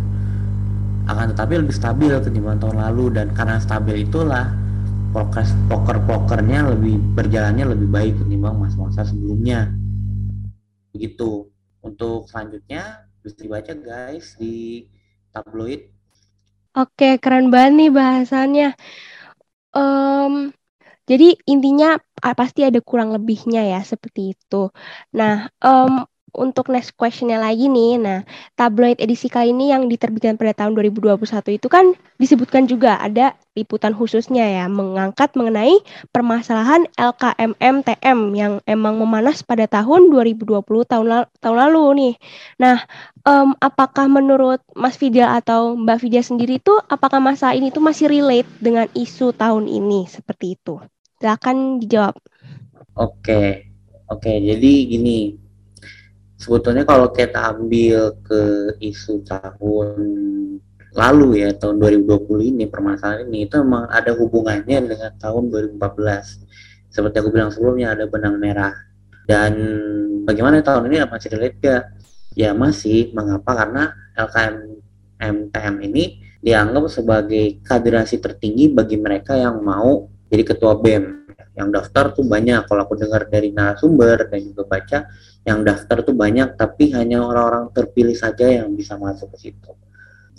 Akan 1.08 1.32
tetapi 1.32 1.62
lebih 1.62 1.72
stabil 1.72 2.12
ketimbang 2.20 2.60
tahun 2.60 2.82
lalu 2.82 3.16
dan 3.16 3.32
karena 3.32 3.56
stabil 3.62 4.04
itulah 4.04 4.52
prokes 5.10 5.50
poker-pokernya 5.66 6.70
lebih 6.74 6.98
berjalannya 7.14 7.74
lebih 7.74 7.88
baik 7.90 8.14
ketimbang 8.22 8.56
masa-masa 8.58 9.06
sebelumnya 9.06 9.70
begitu 10.94 11.50
untuk 11.82 12.26
selanjutnya 12.30 13.06
bisa 13.20 13.36
dibaca 13.38 13.72
guys 13.76 14.34
di 14.38 14.86
tabloid 15.30 15.90
Oke, 16.70 17.18
keren 17.18 17.50
banget 17.50 17.72
nih 17.74 17.90
bahasannya. 17.90 18.68
Um, 19.74 20.54
jadi 21.02 21.34
intinya 21.50 21.98
pasti 22.38 22.62
ada 22.62 22.78
kurang 22.78 23.10
lebihnya 23.10 23.66
ya 23.66 23.82
seperti 23.82 24.38
itu. 24.38 24.70
Nah, 25.18 25.50
um, 25.66 26.06
untuk 26.34 26.70
next 26.70 26.94
questionnya 26.94 27.38
lagi 27.38 27.66
nih, 27.66 27.98
nah 27.98 28.18
tabloid 28.54 28.98
edisi 29.02 29.26
kali 29.26 29.50
ini 29.50 29.74
yang 29.74 29.86
diterbitkan 29.90 30.38
pada 30.38 30.54
tahun 30.54 30.78
2021 30.78 31.58
itu 31.58 31.66
kan 31.66 31.92
disebutkan 32.20 32.70
juga 32.70 32.98
ada 33.02 33.34
liputan 33.58 33.90
khususnya 33.92 34.46
ya 34.46 34.64
mengangkat 34.70 35.34
mengenai 35.34 35.82
permasalahan 36.14 36.86
LKMMTM 36.94 38.18
yang 38.38 38.62
emang 38.64 38.96
memanas 38.96 39.42
pada 39.42 39.66
tahun 39.66 40.08
2020 40.14 40.62
tahun 40.86 41.06
lalu, 41.10 41.26
tahun 41.42 41.56
lalu 41.68 41.82
nih. 41.98 42.14
Nah, 42.62 42.76
um, 43.26 43.52
apakah 43.58 44.06
menurut 44.06 44.62
Mas 44.78 44.94
Fidel 44.96 45.28
atau 45.28 45.74
Mbak 45.74 45.98
Fidel 46.06 46.24
sendiri 46.24 46.62
itu 46.62 46.72
apakah 46.88 47.18
masa 47.18 47.52
ini 47.52 47.74
tuh 47.74 47.82
masih 47.82 48.06
relate 48.06 48.48
dengan 48.62 48.86
isu 48.94 49.34
tahun 49.34 49.66
ini 49.66 50.06
seperti 50.06 50.54
itu? 50.54 50.78
Silakan 51.20 51.82
dijawab. 51.82 52.16
Oke, 52.96 53.68
oke. 54.08 54.32
Jadi 54.40 54.72
gini, 54.88 55.36
sebetulnya 56.40 56.88
kalau 56.88 57.12
kita 57.12 57.52
ambil 57.52 58.16
ke 58.24 58.74
isu 58.80 59.20
tahun 59.28 59.88
lalu 60.90 61.46
ya 61.46 61.54
tahun 61.54 61.78
2020 61.78 62.50
ini 62.56 62.64
permasalahan 62.66 63.28
ini 63.28 63.46
itu 63.46 63.60
memang 63.62 63.86
ada 63.92 64.10
hubungannya 64.16 64.90
dengan 64.90 65.12
tahun 65.20 65.52
2014 65.76 66.50
seperti 66.90 67.22
aku 67.22 67.30
bilang 67.30 67.54
sebelumnya 67.54 67.94
ada 67.94 68.04
benang 68.10 68.36
merah. 68.36 68.74
Dan 69.24 69.54
bagaimana 70.26 70.58
tahun 70.58 70.90
ini 70.90 71.06
masih 71.06 71.30
relate 71.38 71.58
gak? 71.62 71.82
ya 72.34 72.50
masih. 72.50 73.14
Mengapa? 73.14 73.54
Karena 73.54 73.94
LKM 74.18 74.56
MTM 75.20 75.74
ini 75.86 76.04
dianggap 76.42 76.90
sebagai 76.90 77.62
kaderasi 77.62 78.18
tertinggi 78.18 78.74
bagi 78.74 78.98
mereka 78.98 79.38
yang 79.38 79.62
mau 79.62 80.10
jadi 80.32 80.42
ketua 80.42 80.74
BEM 80.80 81.19
yang 81.60 81.68
daftar 81.68 82.16
tuh 82.16 82.24
banyak 82.24 82.64
kalau 82.64 82.88
aku 82.88 82.96
dengar 82.96 83.28
dari 83.28 83.52
narasumber 83.52 84.32
dan 84.32 84.40
juga 84.40 84.62
baca 84.64 84.98
yang 85.44 85.60
daftar 85.60 86.00
tuh 86.00 86.16
banyak 86.16 86.56
tapi 86.56 86.92
hanya 86.96 87.20
orang-orang 87.20 87.68
terpilih 87.76 88.16
saja 88.16 88.48
yang 88.48 88.72
bisa 88.72 88.96
masuk 88.96 89.36
ke 89.36 89.48
situ 89.48 89.72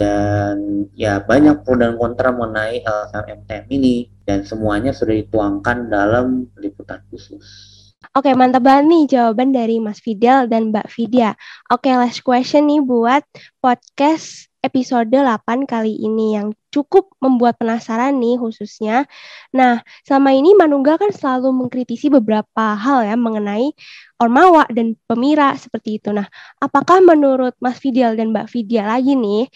dan 0.01 0.89
ya 0.97 1.21
banyak 1.21 1.61
pro 1.61 1.77
dan 1.77 1.93
kontra 1.93 2.33
mengenai 2.33 2.81
LKMTM 2.81 3.65
ini 3.69 4.09
dan 4.25 4.41
semuanya 4.41 4.89
sudah 4.97 5.13
dituangkan 5.13 5.93
dalam 5.93 6.49
liputan 6.57 7.05
khusus. 7.13 7.77
Oke, 8.17 8.33
mantap 8.33 8.65
banget 8.65 8.91
nih 8.91 9.03
jawaban 9.13 9.53
dari 9.53 9.77
Mas 9.77 10.01
Fidel 10.01 10.49
dan 10.49 10.73
Mbak 10.73 10.89
Vidya. 10.97 11.37
Oke, 11.69 11.93
last 11.93 12.25
question 12.25 12.67
nih 12.67 12.81
buat 12.81 13.23
podcast 13.61 14.50
episode 14.61 15.09
8 15.09 15.65
kali 15.65 15.97
ini 15.97 16.37
yang 16.37 16.53
cukup 16.69 17.09
membuat 17.17 17.57
penasaran 17.57 18.21
nih 18.21 18.37
khususnya. 18.37 19.09
Nah, 19.51 19.81
selama 20.05 20.31
ini 20.37 20.53
Manunggal 20.53 21.01
kan 21.01 21.09
selalu 21.09 21.49
mengkritisi 21.49 22.13
beberapa 22.13 22.77
hal 22.77 23.03
ya 23.03 23.17
mengenai 23.17 23.73
Ormawa 24.21 24.69
dan 24.69 24.93
Pemira 25.09 25.57
seperti 25.57 25.97
itu. 25.97 26.13
Nah, 26.13 26.29
apakah 26.61 27.01
menurut 27.01 27.57
Mas 27.57 27.81
Fidel 27.81 28.13
dan 28.13 28.29
Mbak 28.31 28.47
Vidya 28.53 28.85
lagi 28.85 29.17
nih, 29.17 29.49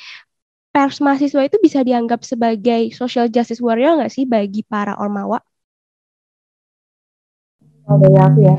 pers 0.74 1.00
mahasiswa 1.00 1.46
itu 1.46 1.58
bisa 1.62 1.86
dianggap 1.86 2.26
sebagai 2.26 2.90
social 2.92 3.30
justice 3.30 3.62
warrior 3.62 4.02
nggak 4.02 4.12
sih 4.12 4.26
bagi 4.26 4.66
para 4.66 4.98
Ormawa? 4.98 5.40
Oh, 7.86 8.02
aku 8.02 8.42
ya. 8.42 8.58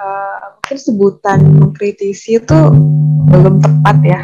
uh, 0.00 0.56
mungkin 0.56 0.78
sebutan 0.80 1.38
mengkritisi 1.60 2.40
itu 2.40 2.58
belum 3.28 3.60
tepat 3.60 3.96
ya 4.00 4.20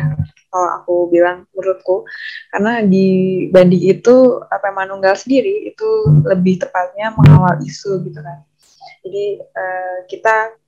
kalau 0.51 0.69
aku 0.83 0.95
bilang 1.09 1.47
menurutku 1.55 2.05
karena 2.51 2.83
di 2.83 3.07
bandi 3.55 3.87
itu 3.87 4.43
apa 4.51 4.75
Manunggal 4.75 5.15
sendiri 5.15 5.71
itu 5.71 5.89
lebih 6.27 6.59
tepatnya 6.59 7.15
mengawal 7.15 7.63
isu 7.63 8.03
gitu 8.03 8.19
kan. 8.19 8.43
Jadi 9.07 9.41
uh, 9.41 9.99
kita 10.11 10.59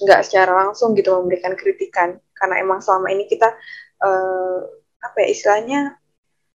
nggak 0.00 0.20
secara 0.24 0.52
langsung 0.64 0.92
gitu 0.96 1.12
memberikan 1.16 1.56
kritikan 1.56 2.16
karena 2.36 2.56
emang 2.60 2.80
selama 2.80 3.12
ini 3.12 3.28
kita 3.28 3.52
uh, 4.00 4.58
apa 5.00 5.16
ya 5.24 5.28
istilahnya 5.32 5.80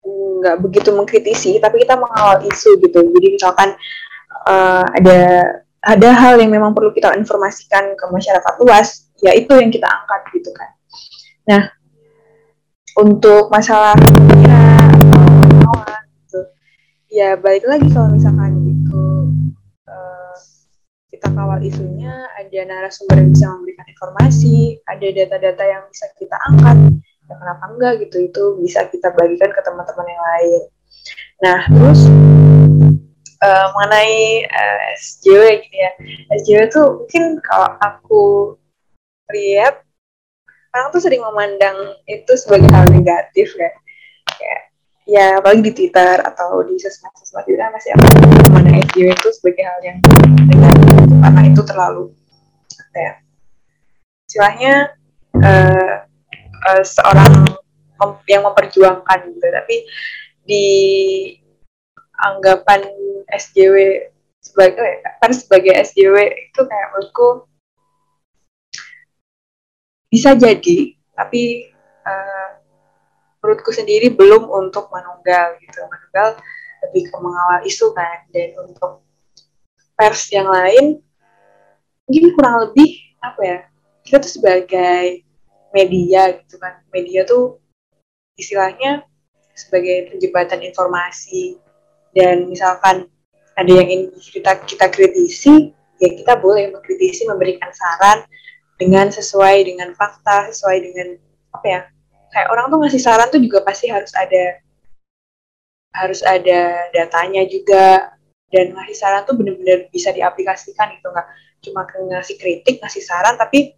nggak 0.02 0.58
begitu 0.58 0.90
mengkritisi 0.90 1.62
tapi 1.62 1.86
kita 1.86 1.94
mengawal 1.94 2.42
isu 2.42 2.78
gitu. 2.82 3.06
Jadi 3.06 3.28
misalkan 3.38 3.74
uh, 4.50 4.86
ada 4.98 5.20
ada 5.82 6.10
hal 6.14 6.38
yang 6.38 6.50
memang 6.50 6.74
perlu 6.74 6.94
kita 6.94 7.14
informasikan 7.18 7.94
ke 7.98 8.04
masyarakat 8.10 8.54
luas 8.62 9.10
ya 9.18 9.34
itu 9.34 9.50
yang 9.54 9.70
kita 9.70 9.86
angkat 9.86 10.22
gitu 10.34 10.50
kan. 10.54 10.70
Nah 11.46 11.81
untuk 12.98 13.48
masalah 13.48 13.96
ya 14.44 14.92
gitu. 16.20 16.40
Ya 17.12 17.28
balik 17.36 17.64
lagi 17.64 17.88
kalau 17.92 18.12
misalkan 18.12 18.60
itu 18.68 19.04
uh, 19.88 20.36
kita 21.08 21.28
kawal 21.32 21.60
isunya 21.64 22.12
ada 22.36 22.60
narasumber 22.68 23.20
yang 23.20 23.30
bisa 23.32 23.46
memberikan 23.48 23.86
informasi 23.88 24.56
ada 24.84 25.06
data-data 25.08 25.64
yang 25.64 25.84
bisa 25.88 26.06
kita 26.20 26.36
angkat 26.52 26.76
ya 27.28 27.34
kenapa 27.38 27.64
enggak 27.72 27.92
gitu 28.04 28.16
itu 28.28 28.42
bisa 28.60 28.84
kita 28.92 29.08
bagikan 29.16 29.48
ke 29.52 29.60
teman-teman 29.64 30.06
yang 30.08 30.22
lain. 30.36 30.62
Nah 31.40 31.58
terus 31.72 32.00
uh, 33.40 33.66
mengenai 33.72 34.46
uh, 34.46 34.78
eh, 34.92 35.00
SJW 35.00 35.42
gitu 35.64 35.76
ya. 35.76 35.92
SJW 36.44 36.60
tuh 36.68 36.86
mungkin 37.02 37.40
kalau 37.40 37.70
aku 37.80 38.24
lihat 39.32 39.80
orang 40.72 40.88
tuh 40.92 41.02
sering 41.04 41.20
memandang 41.20 41.76
itu 42.08 42.32
sebagai 42.36 42.68
hal 42.72 42.88
negatif 42.88 43.52
kan? 43.56 43.72
Ya 44.40 44.56
ya 45.02 45.26
apalagi 45.42 45.66
di 45.66 45.72
Twitter 45.74 46.22
atau 46.22 46.62
di 46.62 46.78
sosmed-sosmed 46.78 47.44
itu 47.50 47.58
kan 47.58 47.74
masih 47.74 47.90
apa 47.98 48.06
memandang 48.48 48.76
SJW 48.86 49.08
itu 49.12 49.28
sebagai 49.34 49.64
hal 49.66 49.78
yang 49.82 49.98
negatif 50.46 51.10
karena 51.10 51.40
itu 51.50 51.62
terlalu 51.66 52.04
ya 52.94 53.12
istilahnya 54.30 54.74
uh, 55.42 56.06
uh, 56.70 56.84
seorang 56.86 57.52
yang 58.26 58.42
memperjuangkan 58.46 59.18
gitu. 59.30 59.46
Tapi 59.46 59.76
di 60.42 60.66
anggapan 62.18 62.82
SJW 63.30 64.08
sebagai 64.42 65.04
kan 65.22 65.30
sebagai 65.30 65.72
SJW 65.86 66.16
itu 66.50 66.60
kayak 66.66 66.88
menurutku 66.94 67.46
bisa 70.12 70.36
jadi 70.36 70.92
tapi 71.16 71.72
uh, 72.04 72.60
menurutku 73.40 73.72
sendiri 73.72 74.12
belum 74.12 74.46
untuk 74.46 74.92
menunggal 74.92 75.56
gitu. 75.64 75.80
Menunggal 75.88 76.36
lebih 76.84 77.08
ke 77.08 77.16
mengawal 77.16 77.64
isu 77.64 77.96
kan 77.96 78.28
dan 78.30 78.52
untuk 78.60 79.02
pers 79.96 80.28
yang 80.30 80.46
lain 80.52 81.00
mungkin 82.06 82.34
kurang 82.36 82.56
lebih 82.68 82.90
apa 83.22 83.40
ya 83.40 83.58
kita 84.04 84.20
tuh 84.20 84.32
sebagai 84.36 85.24
media 85.72 86.36
gitu 86.38 86.60
kan. 86.60 86.84
Media 86.92 87.24
tuh 87.24 87.58
istilahnya 88.36 89.08
sebagai 89.56 90.12
penjembatan 90.12 90.60
informasi. 90.62 91.56
Dan 92.12 92.44
misalkan 92.52 93.08
ada 93.56 93.72
yang 93.72 93.88
ingin 93.88 94.12
kita 94.20 94.60
kita 94.68 94.92
kritisi 94.92 95.72
ya 95.96 96.12
kita 96.12 96.36
boleh 96.36 96.68
mengkritisi 96.76 97.24
memberikan 97.24 97.72
saran 97.72 98.20
dengan 98.82 99.06
sesuai 99.14 99.56
dengan 99.62 99.94
fakta, 99.94 100.50
sesuai 100.50 100.78
dengan 100.82 101.08
apa 101.54 101.66
ya? 101.70 101.80
Kayak 102.34 102.48
orang 102.50 102.66
tuh 102.66 102.78
ngasih 102.82 103.00
saran 103.02 103.28
tuh 103.30 103.38
juga 103.38 103.62
pasti 103.62 103.86
harus 103.86 104.10
ada 104.18 104.58
harus 105.94 106.20
ada 106.26 106.90
datanya 106.90 107.46
juga. 107.46 108.10
Dan 108.52 108.76
ngasih 108.76 108.96
saran 108.98 109.24
tuh 109.24 109.32
bener-bener 109.32 109.88
bisa 109.88 110.12
diaplikasikan 110.12 110.92
gitu 110.98 111.08
nggak 111.08 111.28
cuma 111.62 111.88
ngasih 111.88 112.36
kritik 112.36 112.84
ngasih 112.84 113.00
saran 113.00 113.38
tapi 113.40 113.72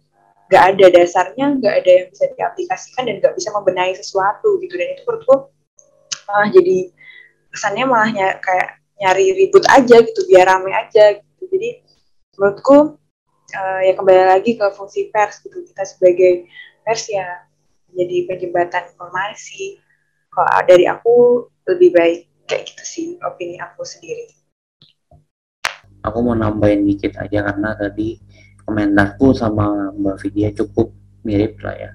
nggak 0.51 0.63
ada 0.75 0.85
dasarnya 0.91 1.45
nggak 1.61 1.73
ada 1.79 1.91
yang 1.95 2.07
bisa 2.11 2.25
diaplikasikan 2.35 3.07
dan 3.07 3.23
nggak 3.23 3.33
bisa 3.39 3.55
membenahi 3.55 3.95
sesuatu 3.95 4.59
gitu. 4.59 4.73
Dan 4.75 4.87
itu 4.91 5.01
menurutku 5.07 5.35
malah 6.27 6.49
jadi 6.51 6.77
kesannya 7.55 7.85
malah 7.87 8.09
ny 8.11 8.19
kayak 8.43 8.69
nyari 8.99 9.25
ribut 9.31 9.63
aja 9.71 9.95
gitu 10.03 10.21
biar 10.27 10.43
rame 10.43 10.75
aja 10.75 11.23
gitu. 11.23 11.43
Jadi 11.55 11.69
menurutku 12.35 12.99
uh, 13.53 13.79
ya 13.85 13.93
kembali 13.93 14.23
lagi 14.33 14.57
ke 14.57 14.65
fungsi 14.73 15.13
pers 15.13 15.43
gitu. 15.45 15.61
Kita 15.61 15.83
sebagai 15.85 16.49
pers 16.81 17.05
ya 17.11 17.45
jadi 17.93 18.25
penjembatan 18.25 18.95
informasi. 18.95 19.77
Kalau 20.33 20.51
dari 20.67 20.85
aku 20.89 21.15
lebih 21.69 21.89
baik 21.93 22.19
kayak 22.49 22.63
gitu 22.73 22.83
sih 22.83 23.07
opini 23.21 23.61
aku 23.61 23.85
sendiri. 23.85 24.29
Aku 26.05 26.21
mau 26.21 26.37
nambahin 26.37 26.85
dikit 26.85 27.17
aja 27.17 27.49
karena 27.49 27.73
tadi 27.73 28.21
komentarku 28.65 29.33
sama 29.33 29.89
Mbak 29.93 30.17
Vidya 30.21 30.49
cukup 30.53 30.93
mirip 31.25 31.57
lah 31.65 31.75
ya. 31.77 31.91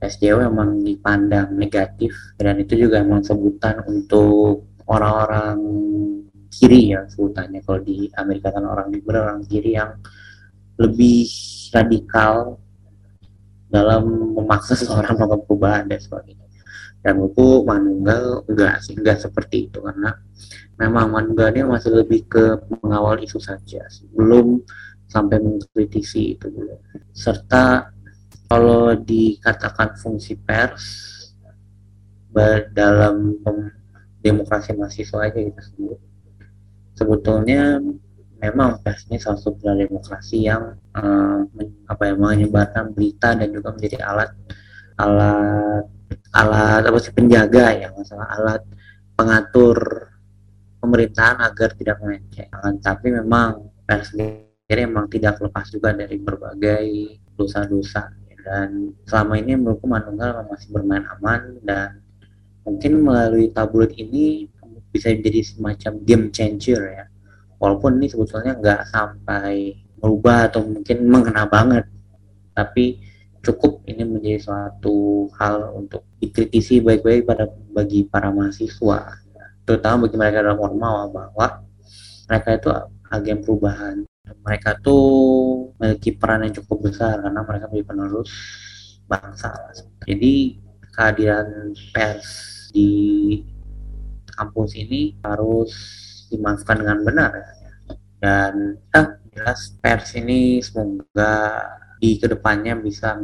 SJW 0.00 0.48
emang 0.48 0.80
dipandang 0.80 1.52
negatif 1.52 2.16
dan 2.40 2.56
itu 2.56 2.72
juga 2.88 3.04
emang 3.04 3.20
sebutan 3.20 3.84
untuk 3.84 4.64
orang-orang 4.88 5.60
kiri 6.48 6.96
ya 6.96 7.04
sebutannya. 7.04 7.60
Kalau 7.60 7.84
di 7.84 8.08
Amerika 8.16 8.48
kan 8.48 8.64
orang 8.64 8.88
liberal 8.88 9.28
orang 9.28 9.44
kiri 9.44 9.76
yang 9.76 10.00
lebih 10.80 11.28
radikal 11.76 12.56
dalam 13.70 14.34
memaksa 14.34 14.74
seseorang 14.74 15.14
melakukan 15.14 15.44
perubahan 15.46 15.84
dan 15.86 16.00
sebagainya. 16.00 16.48
Dan 17.00 17.20
buku 17.20 17.64
Manunggal 17.64 18.44
enggak 18.48 18.80
sih, 18.84 18.96
enggak 18.96 19.20
seperti 19.20 19.68
itu 19.68 19.78
karena 19.80 20.16
memang 20.80 21.12
Manunggal 21.12 21.52
ini 21.52 21.68
masih 21.68 22.00
lebih 22.00 22.24
ke 22.28 22.60
mengawal 22.80 23.20
isu 23.20 23.36
saja, 23.40 23.84
belum 24.16 24.60
sampai 25.08 25.40
mengkritisi 25.40 26.36
itu 26.36 26.48
dulu. 26.48 26.76
Serta 27.12 27.92
kalau 28.50 28.92
dikatakan 28.98 29.94
fungsi 30.00 30.34
pers 30.34 31.08
dalam 32.74 33.38
demokrasi 34.22 34.74
mahasiswa 34.76 35.18
aja 35.26 35.38
kita 35.40 35.62
sebut 35.66 35.98
sebetulnya 36.94 37.80
memang 38.40 38.80
ini 38.84 39.20
salah 39.20 39.36
satu 39.36 39.60
pilar 39.60 39.76
demokrasi 39.76 40.48
yang 40.48 40.74
uh, 40.96 41.44
apa 41.86 42.02
ya 42.08 42.14
menyebarkan 42.16 42.96
berita 42.96 43.36
dan 43.36 43.52
juga 43.52 43.76
menjadi 43.76 44.00
alat 44.00 44.30
alat 44.96 45.84
alat 46.32 46.82
apa 46.88 46.98
sih 46.98 47.12
penjaga 47.12 47.66
ya 47.76 47.88
masalah 47.92 48.28
alat 48.40 48.62
pengatur 49.14 49.76
pemerintahan 50.80 51.36
agar 51.44 51.76
tidak 51.76 52.00
melenceng. 52.00 52.48
Tapi 52.80 53.06
memang 53.12 53.68
pers 53.84 54.16
sendiri 54.16 54.88
memang 54.88 55.12
tidak 55.12 55.36
lepas 55.44 55.68
juga 55.68 55.92
dari 55.92 56.16
berbagai 56.16 56.88
dosa-dosa 57.36 58.08
dan 58.40 58.96
selama 59.04 59.36
ini 59.36 59.52
menurutku 59.56 59.84
Manunggal 59.84 60.48
masih 60.48 60.72
bermain 60.72 61.04
aman 61.18 61.60
dan 61.60 62.00
mungkin 62.64 63.04
melalui 63.04 63.52
tabloid 63.52 63.92
ini 63.96 64.48
bisa 64.90 65.12
menjadi 65.12 65.40
semacam 65.44 65.92
game 66.02 66.26
changer 66.34 66.80
ya 66.80 67.04
walaupun 67.60 68.00
ini 68.00 68.08
sebetulnya 68.08 68.56
nggak 68.56 68.80
sampai 68.88 69.76
merubah 70.00 70.48
atau 70.48 70.64
mungkin 70.64 71.04
mengena 71.04 71.44
banget 71.44 71.84
tapi 72.56 73.04
cukup 73.44 73.84
ini 73.86 74.04
menjadi 74.04 74.40
suatu 74.40 75.28
hal 75.36 75.76
untuk 75.76 76.04
dikritisi 76.18 76.80
baik-baik 76.80 77.28
pada 77.28 77.46
bagi 77.72 78.08
para 78.08 78.32
mahasiswa 78.32 79.20
terutama 79.68 80.08
bagi 80.08 80.16
mereka 80.16 80.42
dalam 80.42 80.58
formal 80.58 81.12
bahwa 81.12 81.62
mereka 82.26 82.48
itu 82.54 82.70
agen 83.10 83.38
perubahan. 83.42 83.96
Mereka 84.46 84.78
tuh 84.86 85.02
memiliki 85.82 86.14
peran 86.14 86.46
yang 86.46 86.54
cukup 86.62 86.86
besar 86.86 87.18
karena 87.18 87.42
mereka 87.42 87.66
menjadi 87.66 87.86
penerus 87.90 88.30
bangsa 89.10 89.50
jadi 90.06 90.54
kehadiran 90.94 91.74
pers 91.90 92.26
di 92.70 92.90
kampus 94.38 94.78
ini 94.78 95.18
harus 95.26 95.74
dimanfaatkan 96.30 96.78
dengan 96.80 96.98
benar 97.02 97.32
dan 98.22 98.78
ah, 98.94 99.18
jelas 99.34 99.74
pers 99.82 100.14
ini 100.14 100.62
semoga 100.62 101.66
di 102.00 102.16
ke 102.16 102.26
depannya 102.30 102.78
bisa 102.80 103.18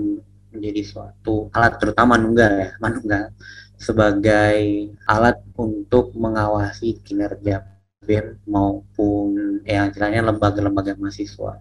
menjadi 0.53 0.83
suatu 0.85 1.49
alat 1.53 1.81
terutama 1.81 2.19
Manunggal 2.19 2.53
ya 2.57 2.71
Manunggal 2.83 3.33
sebagai 3.77 4.91
alat 5.05 5.41
untuk 5.57 6.17
mengawasi 6.17 7.01
kinerja 7.05 7.65
BEM 8.01 8.41
maupun 8.49 9.61
yang 9.69 9.93
istilahnya 9.93 10.25
lembaga-lembaga 10.25 10.97
mahasiswa 10.97 11.61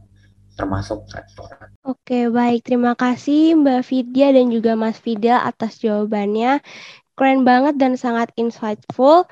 termasuk 0.56 1.04
rektorat. 1.12 1.76
Oke, 1.84 2.32
baik. 2.32 2.64
Terima 2.64 2.96
kasih 2.96 3.60
Mbak 3.60 3.82
Vidya 3.92 4.32
dan 4.32 4.48
juga 4.50 4.74
Mas 4.80 4.98
Fidel 4.98 5.36
atas 5.36 5.84
jawabannya. 5.84 6.64
Keren 7.16 7.44
banget 7.44 7.76
dan 7.76 8.00
sangat 8.00 8.32
insightful. 8.40 9.28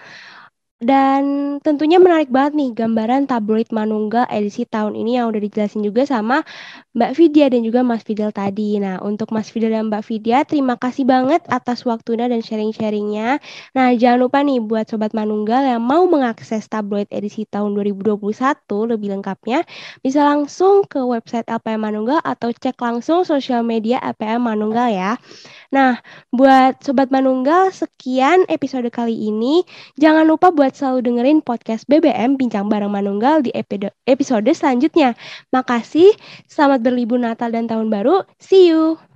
Dan 0.83 1.57
tentunya 1.63 1.95
menarik 1.95 2.27
banget 2.27 2.59
nih 2.59 2.69
gambaran 2.75 3.23
tabloid 3.23 3.71
Manunggal 3.71 4.27
edisi 4.27 4.67
tahun 4.67 4.99
ini 4.99 5.15
yang 5.15 5.31
udah 5.31 5.39
dijelasin 5.39 5.79
juga 5.79 6.03
sama 6.03 6.43
Mbak 6.91 7.11
Vidya 7.15 7.47
dan 7.47 7.63
juga 7.63 7.87
Mas 7.87 8.03
Fidel 8.03 8.35
tadi. 8.35 8.75
Nah, 8.83 8.99
untuk 8.99 9.31
Mas 9.31 9.47
Fidel 9.47 9.71
dan 9.71 9.87
Mbak 9.87 10.03
Vidya, 10.03 10.43
terima 10.43 10.75
kasih 10.75 11.07
banget 11.07 11.39
atas 11.47 11.87
waktunya 11.87 12.27
dan 12.27 12.43
sharing-sharingnya. 12.43 13.39
Nah, 13.71 13.95
jangan 13.95 14.27
lupa 14.27 14.43
nih 14.43 14.59
buat 14.59 14.83
Sobat 14.91 15.15
Manunggal 15.15 15.63
yang 15.63 15.79
mau 15.79 16.03
mengakses 16.03 16.67
tabloid 16.67 17.07
edisi 17.15 17.47
tahun 17.47 17.79
2021 17.79 18.19
lebih 18.91 19.15
lengkapnya, 19.15 19.63
bisa 20.03 20.19
langsung 20.27 20.83
ke 20.83 20.99
website 20.99 21.47
LPM 21.47 21.87
Manunggal 21.87 22.19
atau 22.27 22.51
cek 22.51 22.75
langsung 22.75 23.23
sosial 23.23 23.63
media 23.63 24.03
LPM 24.03 24.51
Manunggal 24.51 24.91
ya. 24.91 25.11
Nah, 25.73 25.97
buat 26.29 26.85
Sobat 26.85 27.09
Manunggal, 27.09 27.73
sekian 27.73 28.45
episode 28.45 28.85
kali 28.93 29.17
ini. 29.17 29.65
Jangan 29.97 30.29
lupa 30.29 30.53
buat 30.53 30.77
selalu 30.77 31.01
dengerin 31.01 31.39
podcast 31.41 31.89
BBM 31.89 32.37
Bincang 32.37 32.69
Bareng 32.69 32.93
Manunggal 32.93 33.41
di 33.41 33.49
episode 34.05 34.53
selanjutnya. 34.53 35.17
Makasih, 35.49 36.13
selamat 36.45 36.85
berlibur 36.85 37.17
Natal 37.17 37.49
dan 37.49 37.65
Tahun 37.65 37.89
Baru. 37.89 38.21
See 38.37 38.69
you! 38.69 39.12